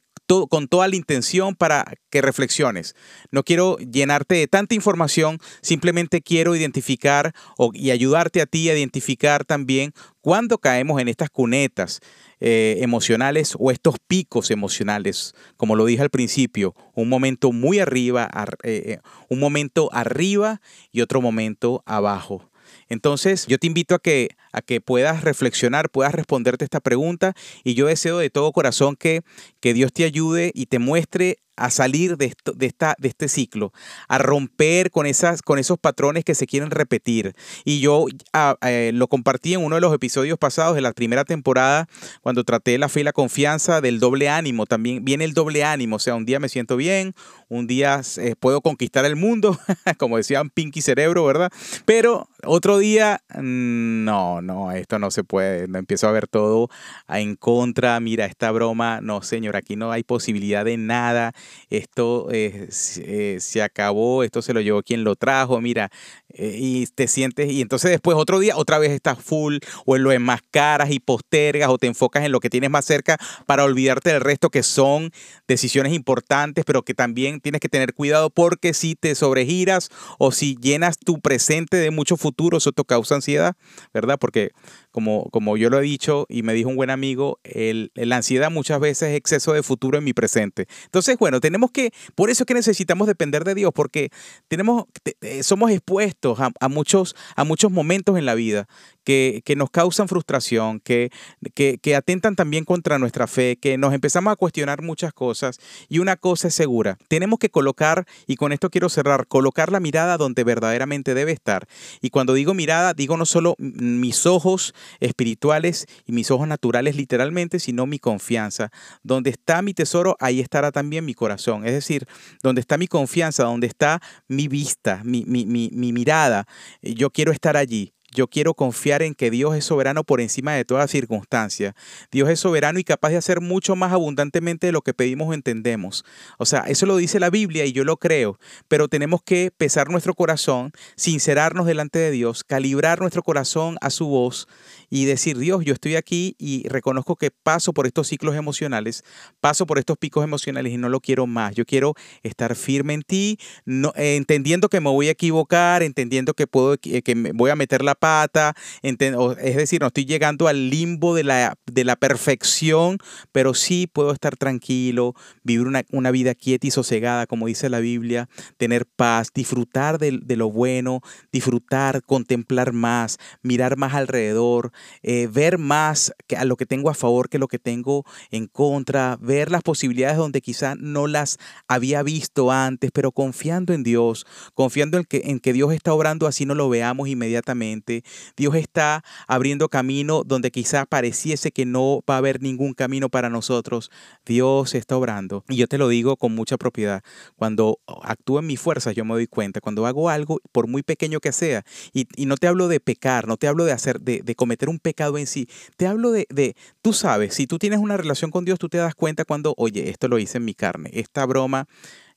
con 0.49 0.67
toda 0.67 0.87
la 0.87 0.95
intención 0.95 1.55
para 1.55 1.93
que 2.09 2.21
reflexiones. 2.21 2.95
No 3.31 3.43
quiero 3.43 3.77
llenarte 3.77 4.35
de 4.35 4.47
tanta 4.47 4.75
información, 4.75 5.39
simplemente 5.61 6.21
quiero 6.21 6.55
identificar 6.55 7.33
y 7.73 7.91
ayudarte 7.91 8.41
a 8.41 8.45
ti 8.45 8.69
a 8.69 8.77
identificar 8.77 9.43
también 9.43 9.91
cuándo 10.21 10.59
caemos 10.59 11.01
en 11.01 11.07
estas 11.07 11.29
cunetas 11.29 11.99
eh, 12.39 12.77
emocionales 12.81 13.55
o 13.57 13.71
estos 13.71 13.95
picos 14.07 14.51
emocionales, 14.51 15.33
como 15.57 15.75
lo 15.75 15.85
dije 15.85 16.03
al 16.03 16.09
principio, 16.09 16.75
un 16.93 17.09
momento 17.09 17.51
muy 17.51 17.79
arriba, 17.79 18.29
eh, 18.63 18.83
eh, 18.85 18.99
un 19.29 19.39
momento 19.39 19.89
arriba 19.91 20.61
y 20.91 21.01
otro 21.01 21.21
momento 21.21 21.81
abajo. 21.85 22.49
Entonces, 22.89 23.45
yo 23.47 23.57
te 23.57 23.67
invito 23.67 23.95
a 23.95 23.99
que, 23.99 24.29
a 24.51 24.61
que 24.61 24.81
puedas 24.81 25.23
reflexionar, 25.23 25.89
puedas 25.89 26.13
responderte 26.13 26.65
esta 26.65 26.79
pregunta 26.79 27.33
y 27.63 27.75
yo 27.75 27.87
deseo 27.87 28.17
de 28.17 28.29
todo 28.29 28.51
corazón 28.51 28.95
que, 28.95 29.21
que 29.59 29.73
Dios 29.73 29.93
te 29.93 30.03
ayude 30.03 30.51
y 30.53 30.65
te 30.65 30.79
muestre 30.79 31.37
a 31.59 31.69
salir 31.69 32.17
de, 32.17 32.33
esta, 32.61 32.95
de 32.97 33.07
este 33.07 33.27
ciclo, 33.27 33.73
a 34.07 34.17
romper 34.17 34.91
con, 34.91 35.05
esas, 35.05 35.41
con 35.41 35.59
esos 35.59 35.77
patrones 35.77 36.23
que 36.23 36.33
se 36.33 36.47
quieren 36.47 36.71
repetir. 36.71 37.35
Y 37.65 37.81
yo 37.81 38.05
ah, 38.33 38.55
eh, 38.61 38.91
lo 38.93 39.07
compartí 39.07 39.53
en 39.53 39.63
uno 39.63 39.75
de 39.75 39.81
los 39.81 39.93
episodios 39.93 40.37
pasados 40.37 40.75
de 40.75 40.81
la 40.81 40.93
primera 40.93 41.25
temporada, 41.25 41.87
cuando 42.21 42.43
traté 42.43 42.77
la 42.77 42.89
fe 42.89 43.01
y 43.01 43.03
la 43.03 43.11
confianza 43.11 43.81
del 43.81 43.99
doble 43.99 44.29
ánimo. 44.29 44.65
También 44.65 45.03
viene 45.03 45.25
el 45.25 45.33
doble 45.33 45.63
ánimo, 45.63 45.97
o 45.97 45.99
sea, 45.99 46.15
un 46.15 46.25
día 46.25 46.39
me 46.39 46.49
siento 46.49 46.77
bien, 46.77 47.13
un 47.49 47.67
día 47.67 48.01
eh, 48.17 48.35
puedo 48.39 48.61
conquistar 48.61 49.05
el 49.05 49.17
mundo, 49.17 49.59
como 49.97 50.17
decían 50.17 50.49
Pinky 50.49 50.81
Cerebro, 50.81 51.25
¿verdad? 51.25 51.51
Pero 51.85 52.29
otro 52.43 52.78
día, 52.79 53.21
no, 53.35 54.41
no, 54.41 54.71
esto 54.71 54.99
no 54.99 55.11
se 55.11 55.23
puede. 55.23 55.65
Empiezo 55.65 56.07
a 56.07 56.11
ver 56.11 56.27
todo 56.27 56.69
en 57.07 57.35
contra. 57.35 57.99
Mira, 57.99 58.25
esta 58.25 58.51
broma, 58.51 58.99
no, 59.01 59.21
señor, 59.21 59.55
aquí 59.55 59.75
no 59.75 59.91
hay 59.91 60.03
posibilidad 60.03 60.65
de 60.65 60.77
nada 60.77 61.33
esto 61.69 62.27
eh, 62.31 62.67
se 62.69 63.61
acabó, 63.61 64.23
esto 64.23 64.41
se 64.41 64.53
lo 64.53 64.61
llevó 64.61 64.81
quien 64.83 65.03
lo 65.03 65.15
trajo, 65.15 65.61
mira, 65.61 65.91
eh, 66.29 66.55
y 66.57 66.87
te 66.87 67.07
sientes, 67.07 67.51
y 67.51 67.61
entonces 67.61 67.91
después 67.91 68.17
otro 68.17 68.39
día 68.39 68.57
otra 68.57 68.77
vez 68.79 68.91
estás 68.91 69.19
full 69.19 69.57
o 69.85 69.95
en 69.95 70.03
lo 70.03 70.11
enmascaras 70.11 70.91
y 70.91 70.99
postergas 70.99 71.69
o 71.69 71.77
te 71.77 71.87
enfocas 71.87 72.23
en 72.23 72.31
lo 72.31 72.39
que 72.39 72.49
tienes 72.49 72.69
más 72.69 72.85
cerca 72.85 73.17
para 73.45 73.63
olvidarte 73.63 74.11
del 74.11 74.21
resto 74.21 74.49
que 74.49 74.63
son 74.63 75.11
decisiones 75.47 75.93
importantes, 75.93 76.65
pero 76.65 76.83
que 76.83 76.93
también 76.93 77.41
tienes 77.41 77.61
que 77.61 77.69
tener 77.69 77.93
cuidado 77.93 78.29
porque 78.29 78.73
si 78.73 78.95
te 78.95 79.15
sobregiras 79.15 79.89
o 80.17 80.31
si 80.31 80.55
llenas 80.55 80.97
tu 80.97 81.19
presente 81.19 81.77
de 81.77 81.91
mucho 81.91 82.17
futuro, 82.17 82.59
eso 82.69 82.73
te 82.73 82.85
causa 82.85 83.15
ansiedad, 83.15 83.55
¿verdad? 83.93 84.17
Porque 84.19 84.51
como, 84.91 85.29
como 85.31 85.57
yo 85.57 85.69
lo 85.69 85.79
he 85.79 85.83
dicho 85.83 86.25
y 86.29 86.43
me 86.43 86.53
dijo 86.53 86.69
un 86.69 86.75
buen 86.75 86.89
amigo, 86.89 87.39
el, 87.43 87.91
la 87.95 88.17
ansiedad 88.17 88.51
muchas 88.51 88.79
veces 88.79 89.09
es 89.09 89.17
exceso 89.17 89.53
de 89.53 89.63
futuro 89.63 89.97
en 89.97 90.03
mi 90.03 90.13
presente. 90.13 90.67
Entonces, 90.85 91.17
bueno, 91.17 91.39
tenemos 91.39 91.71
que, 91.71 91.91
por 92.15 92.29
eso 92.29 92.43
es 92.43 92.47
que 92.47 92.53
necesitamos 92.53 93.07
depender 93.07 93.43
de 93.43 93.55
Dios, 93.55 93.71
porque 93.73 94.09
tenemos, 94.47 94.85
eh, 95.21 95.43
somos 95.43 95.71
expuestos 95.71 96.39
a, 96.39 96.51
a, 96.59 96.69
muchos, 96.69 97.15
a 97.35 97.43
muchos 97.43 97.71
momentos 97.71 98.17
en 98.17 98.25
la 98.25 98.35
vida 98.35 98.67
que, 99.03 99.41
que 99.45 99.55
nos 99.55 99.69
causan 99.69 100.07
frustración, 100.07 100.79
que, 100.79 101.11
que, 101.55 101.79
que 101.79 101.95
atentan 101.95 102.35
también 102.35 102.63
contra 102.65 102.99
nuestra 102.99 103.27
fe, 103.27 103.57
que 103.59 103.77
nos 103.77 103.93
empezamos 103.93 104.31
a 104.31 104.35
cuestionar 104.35 104.81
muchas 104.81 105.13
cosas. 105.13 105.59
Y 105.87 105.99
una 105.99 106.15
cosa 106.15 106.49
es 106.49 106.55
segura, 106.55 106.97
tenemos 107.07 107.39
que 107.39 107.49
colocar, 107.49 108.05
y 108.27 108.35
con 108.35 108.51
esto 108.51 108.69
quiero 108.69 108.89
cerrar, 108.89 109.27
colocar 109.27 109.71
la 109.71 109.79
mirada 109.79 110.17
donde 110.17 110.43
verdaderamente 110.43 111.13
debe 111.13 111.31
estar. 111.31 111.67
Y 112.01 112.09
cuando 112.09 112.33
digo 112.33 112.53
mirada, 112.53 112.93
digo 112.93 113.17
no 113.17 113.25
solo 113.25 113.55
mis 113.57 114.25
ojos, 114.25 114.73
espirituales 114.99 115.85
y 116.05 116.11
mis 116.11 116.31
ojos 116.31 116.47
naturales 116.47 116.95
literalmente, 116.95 117.59
sino 117.59 117.85
mi 117.85 117.99
confianza. 117.99 118.71
Donde 119.03 119.29
está 119.29 119.61
mi 119.61 119.73
tesoro, 119.73 120.15
ahí 120.19 120.39
estará 120.39 120.71
también 120.71 121.05
mi 121.05 121.13
corazón. 121.13 121.65
Es 121.65 121.73
decir, 121.73 122.05
donde 122.43 122.61
está 122.61 122.77
mi 122.77 122.87
confianza, 122.87 123.43
donde 123.43 123.67
está 123.67 124.01
mi 124.27 124.47
vista, 124.47 125.01
mi, 125.03 125.23
mi, 125.25 125.45
mi, 125.45 125.69
mi 125.73 125.93
mirada, 125.93 126.45
yo 126.81 127.09
quiero 127.09 127.31
estar 127.31 127.57
allí. 127.57 127.93
Yo 128.13 128.27
quiero 128.27 128.53
confiar 128.53 129.01
en 129.01 129.13
que 129.13 129.29
Dios 129.29 129.55
es 129.55 129.65
soberano 129.65 130.03
por 130.03 130.21
encima 130.21 130.53
de 130.53 130.65
toda 130.65 130.87
circunstancia. 130.87 131.75
Dios 132.11 132.29
es 132.29 132.39
soberano 132.39 132.79
y 132.79 132.83
capaz 132.83 133.09
de 133.09 133.17
hacer 133.17 133.41
mucho 133.41 133.75
más 133.75 133.93
abundantemente 133.93 134.67
de 134.67 134.73
lo 134.73 134.81
que 134.81 134.93
pedimos 134.93 135.29
o 135.29 135.33
entendemos. 135.33 136.05
O 136.37 136.45
sea, 136.45 136.61
eso 136.61 136.85
lo 136.85 136.97
dice 136.97 137.19
la 137.19 137.29
Biblia 137.29 137.65
y 137.65 137.71
yo 137.71 137.83
lo 137.83 137.97
creo, 137.97 138.39
pero 138.67 138.87
tenemos 138.87 139.21
que 139.23 139.51
pesar 139.55 139.89
nuestro 139.89 140.13
corazón, 140.13 140.71
sincerarnos 140.95 141.65
delante 141.65 141.99
de 141.99 142.11
Dios, 142.11 142.43
calibrar 142.43 142.99
nuestro 142.99 143.23
corazón 143.23 143.77
a 143.81 143.89
su 143.89 144.07
voz 144.07 144.47
y 144.89 145.05
decir, 145.05 145.37
Dios, 145.37 145.63
yo 145.63 145.73
estoy 145.73 145.95
aquí 145.95 146.35
y 146.39 146.67
reconozco 146.67 147.15
que 147.15 147.31
paso 147.31 147.73
por 147.73 147.85
estos 147.85 148.07
ciclos 148.07 148.35
emocionales, 148.35 149.03
paso 149.39 149.65
por 149.65 149.77
estos 149.77 149.97
picos 149.97 150.23
emocionales 150.23 150.73
y 150.73 150.77
no 150.77 150.89
lo 150.89 150.99
quiero 150.99 151.27
más. 151.27 151.53
Yo 151.55 151.65
quiero 151.65 151.93
estar 152.23 152.55
firme 152.55 152.93
en 152.93 153.03
ti, 153.03 153.37
no, 153.65 153.93
entendiendo 153.95 154.69
que 154.69 154.81
me 154.81 154.89
voy 154.89 155.09
a 155.09 155.11
equivocar, 155.11 155.83
entendiendo 155.83 156.33
que 156.33 156.47
puedo 156.47 156.77
que 156.77 157.15
me 157.15 157.31
voy 157.33 157.51
a 157.51 157.55
meter 157.55 157.83
la 157.83 157.95
pata, 157.99 158.55
es 158.81 159.55
decir, 159.55 159.81
no 159.81 159.87
estoy 159.87 160.05
llegando 160.05 160.47
al 160.47 160.69
limbo 160.69 161.15
de 161.15 161.23
la, 161.23 161.55
de 161.71 161.83
la 161.83 161.95
perfección, 161.95 162.97
pero 163.31 163.53
sí 163.53 163.87
puedo 163.91 164.11
estar 164.11 164.37
tranquilo, 164.37 165.13
vivir 165.43 165.67
una, 165.67 165.83
una 165.91 166.11
vida 166.11 166.35
quieta 166.35 166.67
y 166.67 166.71
sosegada, 166.71 167.27
como 167.27 167.47
dice 167.47 167.69
la 167.69 167.79
Biblia, 167.79 168.29
tener 168.57 168.85
paz, 168.85 169.29
disfrutar 169.33 169.97
de, 169.99 170.19
de 170.21 170.35
lo 170.35 170.49
bueno, 170.51 171.01
disfrutar, 171.31 172.01
contemplar 172.03 172.73
más, 172.73 173.17
mirar 173.41 173.77
más 173.77 173.93
alrededor, 173.93 174.71
eh, 175.03 175.27
ver 175.31 175.57
más 175.57 176.13
que 176.27 176.37
a 176.37 176.45
lo 176.45 176.55
que 176.55 176.65
tengo 176.65 176.89
a 176.89 176.93
favor 176.93 177.29
que 177.29 177.39
lo 177.39 177.47
que 177.47 177.59
tengo 177.59 178.05
en 178.31 178.47
contra, 178.47 179.17
ver 179.21 179.51
las 179.51 179.61
posibilidades 179.63 180.17
donde 180.17 180.41
quizá 180.41 180.75
no 180.75 181.07
las 181.07 181.37
había 181.67 182.03
visto 182.03 182.51
antes, 182.51 182.91
pero 182.93 183.11
confiando 183.11 183.73
en 183.73 183.83
Dios, 183.83 184.25
confiando 184.53 184.97
en 184.97 185.03
que, 185.03 185.21
en 185.25 185.39
que 185.39 185.53
Dios 185.53 185.73
está 185.73 185.93
obrando 185.93 186.27
así 186.27 186.45
no 186.45 186.55
lo 186.55 186.69
veamos 186.69 187.07
inmediatamente. 187.07 187.88
Dios 188.35 188.55
está 188.55 189.03
abriendo 189.27 189.69
camino 189.69 190.23
donde 190.25 190.51
quizá 190.51 190.85
pareciese 190.85 191.51
que 191.51 191.65
no 191.65 192.01
va 192.09 192.15
a 192.15 192.17
haber 192.19 192.41
ningún 192.41 192.73
camino 192.73 193.09
para 193.09 193.29
nosotros. 193.29 193.91
Dios 194.25 194.75
está 194.75 194.97
obrando. 194.97 195.43
Y 195.49 195.55
yo 195.55 195.67
te 195.67 195.77
lo 195.77 195.87
digo 195.87 196.17
con 196.17 196.33
mucha 196.33 196.57
propiedad. 196.57 197.03
Cuando 197.35 197.79
actúo 198.03 198.39
en 198.39 198.47
mi 198.47 198.57
fuerza, 198.57 198.91
yo 198.91 199.05
me 199.05 199.13
doy 199.13 199.27
cuenta. 199.27 199.61
Cuando 199.61 199.85
hago 199.85 200.09
algo, 200.09 200.39
por 200.51 200.67
muy 200.67 200.83
pequeño 200.83 201.19
que 201.19 201.31
sea, 201.31 201.63
y, 201.93 202.07
no 202.25 202.37
te 202.37 202.47
hablo 202.47 202.67
de 202.67 202.79
pecar, 202.79 203.27
no 203.27 203.37
te 203.37 203.47
hablo 203.47 203.65
de 203.65 203.71
hacer, 203.71 203.99
de, 204.01 204.35
cometer 204.35 204.69
un 204.69 204.79
pecado 204.79 205.17
en 205.17 205.27
sí. 205.27 205.47
Te 205.77 205.87
hablo 205.87 206.11
de, 206.11 206.55
tú 206.81 206.93
sabes, 206.93 207.33
si 207.33 207.47
tú 207.47 207.57
tienes 207.59 207.79
una 207.79 207.97
relación 207.97 208.31
con 208.31 208.45
Dios, 208.45 208.59
tú 208.59 208.69
te 208.69 208.77
das 208.77 208.95
cuenta 208.95 209.25
cuando, 209.25 209.53
oye, 209.57 209.89
esto 209.89 210.07
lo 210.07 210.19
hice 210.19 210.37
en 210.37 210.45
mi 210.45 210.53
carne, 210.53 210.89
esta 210.93 211.25
broma 211.25 211.67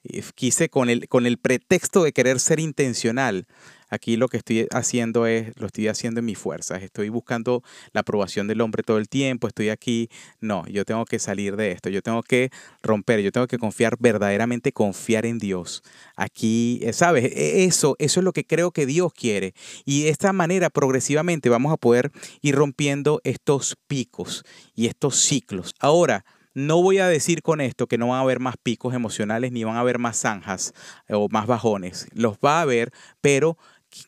eh, 0.05 0.23
quise 0.35 0.69
con 0.69 0.89
el 0.89 1.39
pretexto 1.39 2.03
de 2.05 2.13
querer 2.13 2.41
ser 2.41 2.61
intencional, 2.61 3.47
aquí 3.93 4.17
lo 4.17 4.29
que 4.29 4.39
estoy 4.39 4.67
haciendo 4.71 5.27
es, 5.27 5.53
lo 5.61 5.67
estoy 5.67 5.89
haciendo 5.89 6.21
en 6.21 6.27
mis 6.27 6.39
fuerzas, 6.39 6.83
estoy 6.83 7.11
buscando 7.11 7.63
la 7.93 8.01
aprobación 8.01 8.49
del 8.49 8.63
hombre 8.63 8.83
todo 8.83 8.97
el 8.97 9.09
tiempo, 9.09 9.47
estoy 9.47 9.69
aquí, 9.69 10.09
no, 10.41 10.67
yo 10.67 10.87
tengo 10.87 11.05
que 11.05 11.19
salir 11.19 11.57
de 11.57 11.73
esto, 11.73 11.91
yo 11.91 12.01
tengo 12.01 12.23
que 12.23 12.51
romper, 12.83 13.21
yo 13.21 13.31
tengo 13.31 13.47
que 13.47 13.59
confiar 13.59 13.97
verdaderamente, 14.01 14.73
confiar 14.73 15.27
en 15.27 15.39
Dios. 15.39 15.83
Aquí, 16.17 16.81
eh, 16.83 16.95
¿sabes? 16.95 17.25
E, 17.25 17.65
eso, 17.65 17.95
eso 17.99 18.21
es 18.21 18.25
lo 18.25 18.33
que 18.33 18.47
creo 18.47 18.71
que 18.71 18.87
Dios 18.87 19.13
quiere. 19.13 19.53
Y 19.85 20.05
de 20.05 20.09
esta 20.09 20.33
manera, 20.33 20.71
progresivamente, 20.71 21.51
vamos 21.51 21.71
a 21.71 21.77
poder 21.77 22.11
ir 22.41 22.55
rompiendo 22.55 23.21
estos 23.25 23.77
picos 23.87 24.45
y 24.75 24.87
estos 24.87 25.17
ciclos. 25.17 25.75
Ahora, 25.81 26.25
no 26.55 26.83
voy 26.83 26.99
a 26.99 27.09
decir 27.09 27.43
con 27.43 27.61
esto 27.61 27.87
que 27.87 27.99
no 27.99 28.09
van 28.09 28.19
a 28.19 28.23
haber 28.23 28.39
más 28.39 28.57
picos 28.63 28.95
emocionales 28.95 29.53
ni 29.53 29.65
van 29.65 29.77
a 29.77 29.81
haber 29.81 29.99
más 29.99 30.19
zanjas 30.19 30.75
eh, 31.09 31.15
o 31.15 31.29
más 31.31 31.47
bajones. 31.47 32.09
Los 32.13 32.37
va 32.37 32.59
a 32.59 32.63
haber, 32.63 32.93
pero 33.21 33.57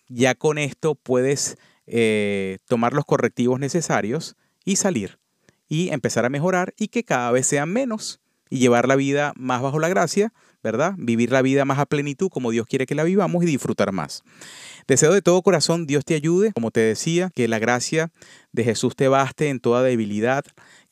ya 0.09 0.35
con 0.35 0.59
esto 0.59 0.95
puedes 0.95 1.57
eh, 1.87 2.59
tomar 2.67 2.93
los 2.93 3.05
correctivos 3.05 3.61
necesarios 3.61 4.37
y 4.65 4.77
salir 4.77 5.19
y 5.69 5.91
empezar 5.91 6.25
a 6.25 6.31
mejorar 6.31 6.75
y 6.79 6.89
que 6.89 7.05
cada 7.05 7.31
vez 7.31 7.47
sean 7.47 7.73
menos 7.73 8.21
y 8.51 8.59
llevar 8.59 8.87
la 8.89 8.97
vida 8.97 9.33
más 9.37 9.63
bajo 9.63 9.79
la 9.79 9.89
gracia, 9.89 10.33
¿verdad? 10.63 10.95
Vivir 10.97 11.33
la 11.33 11.43
vida 11.43 11.65
más 11.65 11.79
a 11.79 11.87
plenitud 11.87 12.29
como 12.29 12.51
Dios 12.51 12.67
quiere 12.67 12.87
que 12.87 12.95
la 12.95 13.05
vivamos 13.05 13.43
y 13.43 13.47
disfrutar 13.47 13.93
más. 13.93 14.23
Deseo 14.87 15.13
de 15.13 15.23
todo 15.23 15.43
corazón, 15.43 15.87
Dios 15.87 16.05
te 16.05 16.15
ayude, 16.15 16.53
como 16.53 16.71
te 16.71 16.81
decía, 16.81 17.31
que 17.35 17.49
la 17.49 17.59
gracia 17.59 18.11
de 18.53 18.65
Jesús 18.65 18.95
te 18.97 19.09
baste 19.09 19.49
en 19.49 19.61
toda 19.61 19.83
debilidad, 19.83 20.45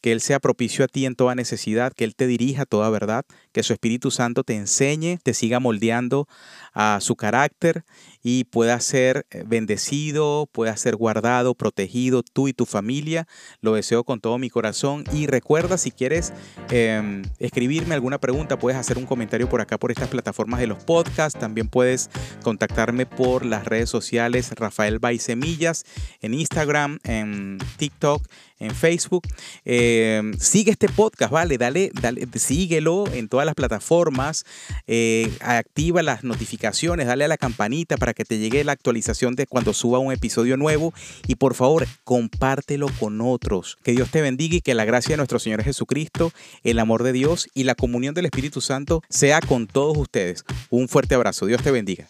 que 0.03 0.13
Él 0.13 0.21
sea 0.21 0.41
propicio 0.41 0.85
a 0.85 0.89
ti 0.89 1.07
en 1.07 1.15
toda 1.15 1.35
necesidad, 1.35 1.93
que 1.93 2.05
Él 2.05 2.15
te 2.15 2.27
dirija 2.27 2.67
toda 2.67 2.91
verdad, 2.91 3.25
que 3.53 3.63
su 3.63 3.73
Espíritu 3.73 4.11
Santo 4.11 4.43
te 4.45 4.57
enseñe, 4.57 5.19
te 5.23 5.33
siga 5.33 5.61
moldeando 5.61 6.29
a 6.75 6.99
su 7.01 7.17
carácter 7.17 7.85
y 8.23 8.45
pueda 8.45 8.79
ser 8.81 9.27
eh, 9.31 9.45
bendecido, 9.47 10.49
pueda 10.53 10.77
ser 10.77 10.97
guardado, 10.97 11.55
protegido 11.55 12.23
tú 12.23 12.49
y 12.49 12.53
tu 12.53 12.67
familia. 12.67 13.27
Lo 13.61 13.75
deseo 13.75 14.05
con 14.05 14.21
todo 14.21 14.39
mi 14.39 14.51
corazón 14.51 15.05
y 15.13 15.27
recuerda 15.27 15.79
si 15.79 15.91
quieres 15.93 16.33
em, 16.71 17.23
escribirme 17.39 17.95
alguna 17.95 18.19
pregunta, 18.19 18.59
puedes 18.59 18.79
hacer 18.79 18.99
un 18.99 19.07
comentario 19.07 19.49
por 19.49 19.61
acá 19.61 19.79
por 19.79 19.93
estas 19.93 20.09
plataformas 20.09 20.61
de 20.61 20.67
los 20.67 20.83
podcasts. 20.83 21.39
También 21.39 21.69
puedes 21.69 22.11
contactarme 22.43 23.07
por 23.07 23.45
las 23.45 23.65
redes 23.65 23.89
sociales 23.89 24.51
Rafael 24.53 24.99
Baisemillas 24.99 25.85
en 26.21 26.35
Instagram, 26.35 26.99
en 27.05 27.59
TikTok 27.77 28.27
en 28.63 28.75
Facebook. 28.75 29.27
Em, 29.65 30.35
sigue 30.39 30.71
este 30.71 30.89
podcast, 30.89 31.33
¿vale? 31.33 31.59
Dale, 31.59 31.91
dale, 32.01 32.27
síguelo 32.35 33.05
en 33.13 33.29
todas 33.29 33.47
las 33.47 33.55
plataformas. 33.55 34.45
Eh, 34.87 35.31
activa 35.41 36.03
las 36.03 36.25
notificaciones, 36.25 37.07
dale 37.07 37.25
a 37.25 37.29
la 37.29 37.37
campanita 37.37 37.97
para 37.97 38.15
que 38.15 38.25
te 38.25 38.39
llegue 38.39 38.65
la 38.65 38.73
actualización 38.73 39.35
de 39.35 39.47
cuando 39.47 39.73
suba 39.75 39.99
un 39.99 40.13
episodio 40.13 40.57
nuevo. 40.57 40.95
Y 41.27 41.35
por 41.35 41.55
favor, 41.55 41.87
compártelo 42.05 42.89
con 42.99 43.21
otros. 43.21 43.79
Que 43.83 43.93
Dios 43.93 44.11
te 44.11 44.23
bendiga 44.23 44.57
y 44.57 44.61
que 44.61 44.75
la 44.75 44.85
gracia 44.85 45.15
de 45.15 45.19
nuestro 45.19 45.39
Señor 45.39 45.63
Jesucristo, 45.63 46.33
el 46.63 46.79
amor 46.79 47.03
de 47.03 47.13
Dios 47.13 47.49
y 47.55 47.65
la 47.65 47.75
comunión 47.75 48.15
del 48.15 48.27
Espíritu 48.27 48.61
Santo 48.61 49.03
sea 49.09 49.41
con 49.41 49.67
todos 49.67 49.97
ustedes. 49.97 50.45
Un 50.71 50.89
fuerte 50.89 51.15
abrazo. 51.15 51.47
Dios 51.47 51.63
te 51.63 51.71
bendiga. 51.71 52.09